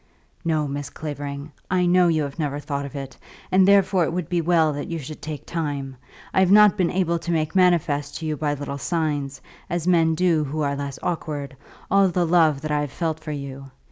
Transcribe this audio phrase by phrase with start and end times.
[0.43, 3.15] "No, Miss Clavering; I know you have never thought of it,
[3.51, 5.95] and therefore it would be well that you should take time.
[6.33, 10.15] I have not been able to make manifest to you by little signs, as men
[10.15, 11.55] do who are less awkward,
[11.91, 13.69] all the love that I have felt for you.